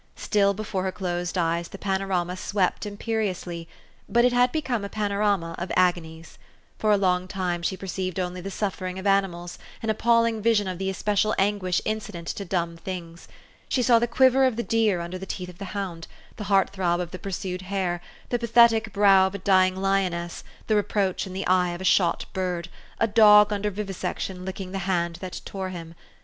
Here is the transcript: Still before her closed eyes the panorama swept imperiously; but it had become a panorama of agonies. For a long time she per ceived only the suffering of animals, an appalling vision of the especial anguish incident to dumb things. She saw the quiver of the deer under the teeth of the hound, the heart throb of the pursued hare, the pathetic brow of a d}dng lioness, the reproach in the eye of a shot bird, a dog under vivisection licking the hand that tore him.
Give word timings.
Still 0.15 0.55
before 0.55 0.81
her 0.81 0.91
closed 0.91 1.37
eyes 1.37 1.67
the 1.67 1.77
panorama 1.77 2.35
swept 2.35 2.87
imperiously; 2.87 3.67
but 4.09 4.25
it 4.25 4.33
had 4.33 4.51
become 4.51 4.83
a 4.83 4.89
panorama 4.89 5.53
of 5.59 5.71
agonies. 5.75 6.39
For 6.79 6.91
a 6.91 6.97
long 6.97 7.27
time 7.27 7.61
she 7.61 7.77
per 7.77 7.85
ceived 7.85 8.17
only 8.17 8.41
the 8.41 8.49
suffering 8.49 8.97
of 8.97 9.05
animals, 9.05 9.59
an 9.83 9.91
appalling 9.91 10.41
vision 10.41 10.67
of 10.67 10.79
the 10.79 10.89
especial 10.89 11.35
anguish 11.37 11.83
incident 11.85 12.27
to 12.29 12.43
dumb 12.43 12.77
things. 12.77 13.27
She 13.69 13.83
saw 13.83 13.99
the 13.99 14.07
quiver 14.07 14.43
of 14.45 14.55
the 14.55 14.63
deer 14.63 15.01
under 15.01 15.19
the 15.19 15.27
teeth 15.27 15.49
of 15.49 15.59
the 15.59 15.65
hound, 15.65 16.07
the 16.37 16.45
heart 16.45 16.71
throb 16.71 16.99
of 16.99 17.11
the 17.11 17.19
pursued 17.19 17.61
hare, 17.61 18.01
the 18.29 18.39
pathetic 18.39 18.91
brow 18.91 19.27
of 19.27 19.35
a 19.35 19.37
d}dng 19.37 19.75
lioness, 19.77 20.43
the 20.65 20.75
reproach 20.75 21.27
in 21.27 21.33
the 21.33 21.45
eye 21.45 21.75
of 21.75 21.81
a 21.81 21.83
shot 21.83 22.25
bird, 22.33 22.69
a 22.99 23.05
dog 23.05 23.53
under 23.53 23.69
vivisection 23.69 24.45
licking 24.45 24.71
the 24.71 24.79
hand 24.89 25.17
that 25.17 25.41
tore 25.45 25.69
him. 25.69 25.93